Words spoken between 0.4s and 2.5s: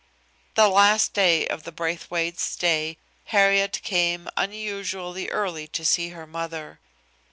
The last day of the Braithwaites'